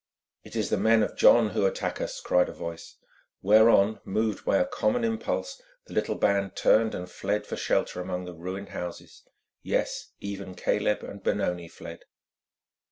[0.43, 2.95] "It is the men of John who attack us," cried a voice,
[3.43, 8.25] whereon, moved by a common impulse, the little band turned and fled for shelter among
[8.25, 9.21] the ruined houses;
[9.61, 11.99] yes, even Caleb and Benoni fled.